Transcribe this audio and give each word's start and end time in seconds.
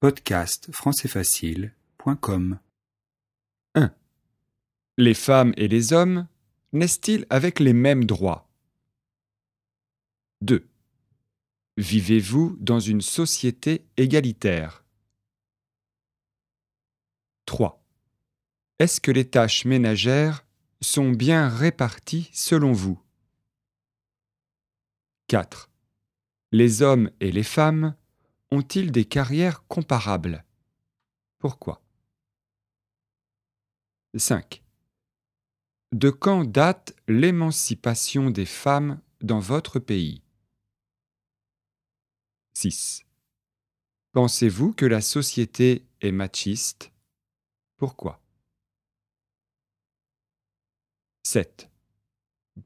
Podcast 0.00 0.70
françaisfacile.com 0.70 2.60
1. 3.74 3.92
Les 4.96 5.14
femmes 5.14 5.52
et 5.56 5.66
les 5.66 5.92
hommes 5.92 6.28
naissent-ils 6.72 7.26
avec 7.30 7.58
les 7.58 7.72
mêmes 7.72 8.04
droits? 8.04 8.48
2. 10.42 10.64
Vivez-vous 11.78 12.56
dans 12.60 12.78
une 12.78 13.00
société 13.00 13.88
égalitaire? 13.96 14.84
3. 17.46 17.84
Est-ce 18.78 19.00
que 19.00 19.10
les 19.10 19.28
tâches 19.28 19.64
ménagères 19.64 20.46
sont 20.80 21.10
bien 21.10 21.48
réparties 21.48 22.30
selon 22.32 22.70
vous? 22.70 23.02
4. 25.26 25.72
Les 26.52 26.82
hommes 26.82 27.10
et 27.18 27.32
les 27.32 27.42
femmes 27.42 27.96
ont-ils 28.50 28.90
des 28.90 29.04
carrières 29.04 29.66
comparables? 29.66 30.44
Pourquoi? 31.38 31.82
5. 34.16 34.62
De 35.92 36.10
quand 36.10 36.44
date 36.44 36.96
l'émancipation 37.06 38.30
des 38.30 38.46
femmes 38.46 39.00
dans 39.20 39.38
votre 39.38 39.78
pays? 39.78 40.22
6. 42.54 43.04
Pensez-vous 44.12 44.72
que 44.72 44.86
la 44.86 45.00
société 45.00 45.86
est 46.00 46.12
machiste? 46.12 46.92
Pourquoi? 47.76 48.20
7. 51.22 51.70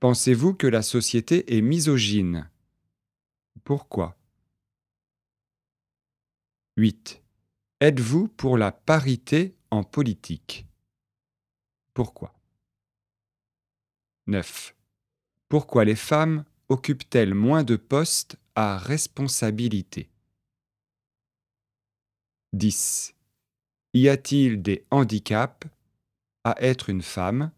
Pensez-vous 0.00 0.54
que 0.54 0.66
la 0.66 0.82
société 0.82 1.56
est 1.56 1.62
misogyne? 1.62 2.50
Pourquoi? 3.64 4.17
8. 6.78 7.24
Êtes-vous 7.80 8.28
pour 8.28 8.56
la 8.56 8.70
parité 8.70 9.56
en 9.72 9.82
politique? 9.82 10.68
Pourquoi? 11.92 12.40
9. 14.28 14.76
Pourquoi 15.48 15.84
les 15.84 15.96
femmes 15.96 16.44
occupent-elles 16.68 17.34
moins 17.34 17.64
de 17.64 17.74
postes 17.74 18.38
à 18.54 18.78
responsabilité? 18.78 20.08
10. 22.52 23.12
Y 23.94 24.08
a-t-il 24.08 24.62
des 24.62 24.86
handicaps 24.92 25.66
à 26.44 26.54
être 26.62 26.90
une 26.90 27.02
femme? 27.02 27.50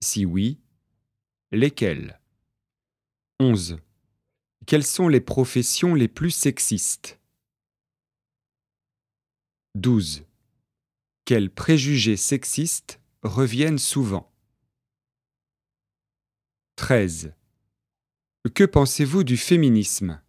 Si 0.00 0.24
oui, 0.24 0.58
lesquels? 1.52 2.20
11. 3.38 3.78
Quelles 4.66 4.84
sont 4.84 5.06
les 5.06 5.20
professions 5.20 5.94
les 5.94 6.08
plus 6.08 6.32
sexistes? 6.32 7.21
12. 9.74 10.26
Quels 11.24 11.50
préjugés 11.50 12.18
sexistes 12.18 13.00
reviennent 13.22 13.78
souvent 13.78 14.30
13. 16.76 17.32
Que 18.54 18.64
pensez-vous 18.64 19.24
du 19.24 19.38
féminisme? 19.38 20.20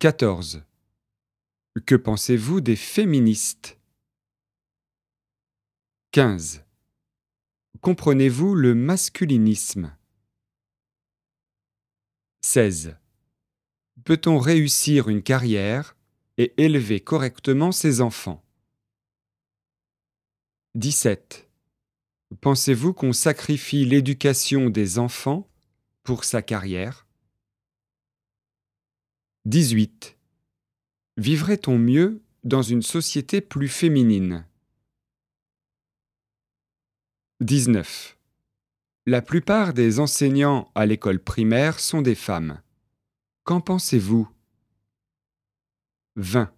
14. 0.00 0.64
Que 1.86 1.94
pensez-vous 1.94 2.60
des 2.60 2.76
féministes? 2.76 3.78
15. 6.10 6.64
Comprenez-vous 7.82 8.56
le 8.56 8.74
masculinisme? 8.74 9.96
16. 12.40 12.96
Peut-on 14.04 14.38
réussir 14.38 15.08
une 15.08 15.22
carrière 15.22 15.96
et 16.38 16.54
élever 16.62 17.00
correctement 17.00 17.72
ses 17.72 18.00
enfants. 18.00 18.44
17. 20.74 21.48
Pensez-vous 22.40 22.92
qu'on 22.92 23.12
sacrifie 23.12 23.84
l'éducation 23.84 24.70
des 24.70 24.98
enfants 24.98 25.48
pour 26.02 26.24
sa 26.24 26.42
carrière? 26.42 27.06
18. 29.44 30.16
Vivrait-on 31.16 31.78
mieux 31.78 32.22
dans 32.42 32.62
une 32.62 32.82
société 32.82 33.40
plus 33.40 33.68
féminine? 33.68 34.46
19. 37.40 38.18
La 39.06 39.22
plupart 39.22 39.74
des 39.74 40.00
enseignants 40.00 40.72
à 40.74 40.86
l'école 40.86 41.20
primaire 41.20 41.78
sont 41.78 42.00
des 42.00 42.14
femmes. 42.14 42.60
Qu'en 43.44 43.60
pensez-vous? 43.60 44.33
20. 46.16 46.52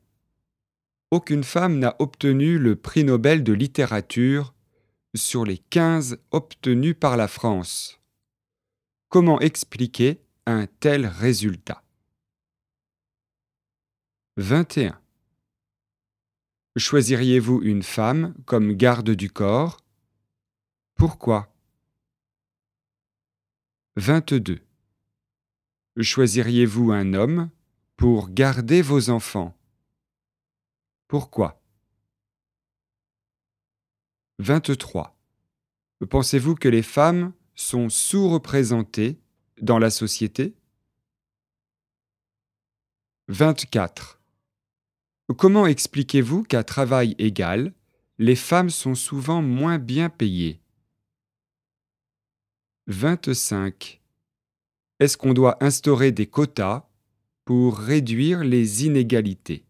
Aucune 1.11 1.45
femme 1.45 1.79
n'a 1.79 1.97
obtenu 1.99 2.59
le 2.59 2.77
prix 2.77 3.05
Nobel 3.05 3.43
de 3.43 3.53
littérature 3.53 4.55
sur 5.15 5.45
les 5.45 5.57
15 5.59 6.19
obtenus 6.31 6.97
par 6.99 7.17
la 7.17 7.27
France. 7.27 8.01
Comment 9.09 9.41
expliquer 9.41 10.21
un 10.45 10.67
tel 10.67 11.07
résultat? 11.07 11.83
21. 14.37 15.01
Choisiriez-vous 16.77 17.63
une 17.63 17.83
femme 17.83 18.35
comme 18.45 18.75
garde 18.75 19.11
du 19.11 19.31
corps? 19.31 19.79
Pourquoi? 20.97 21.51
22. 23.97 24.61
Choisiriez-vous 25.99 26.93
un 26.93 27.15
homme 27.15 27.49
pour 27.97 28.29
garder 28.29 28.83
vos 28.83 29.11
enfants. 29.11 29.57
Pourquoi? 31.09 31.63
23. 34.39 35.17
Pensez-vous 36.11 36.57
que 36.57 36.69
les 36.69 36.83
femmes 36.83 37.33
sont 37.55 37.89
sous-représentées 37.89 39.19
dans 39.63 39.79
la 39.79 39.91
société? 39.91 40.55
24. 43.29 44.21
Comment 45.39 45.67
expliquez-vous 45.67 46.43
qu'à 46.43 46.63
travail 46.65 47.15
égal, 47.19 47.73
les 48.19 48.37
femmes 48.37 48.71
sont 48.71 48.95
souvent 48.95 49.43
moins 49.43 49.79
bien 49.79 50.11
payées? 50.11 50.61
25. 52.89 54.01
Est-ce 55.01 55.17
qu'on 55.17 55.35
doit 55.35 55.63
instaurer 55.65 56.13
des 56.13 56.27
quotas 56.27 56.89
pour 57.47 57.79
réduire 57.79 58.43
les 58.43 58.87
inégalités. 58.87 59.66